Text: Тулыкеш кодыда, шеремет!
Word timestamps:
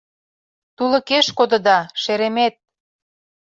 Тулыкеш 0.75 1.27
кодыда, 1.37 1.79
шеремет! 2.01 2.55